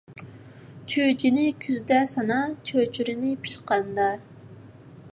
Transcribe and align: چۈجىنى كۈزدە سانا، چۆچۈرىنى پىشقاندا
چۈجىنى 0.93 1.43
كۈزدە 1.67 2.01
سانا، 2.15 2.39
چۆچۈرىنى 2.71 3.39
پىشقاندا 3.45 4.13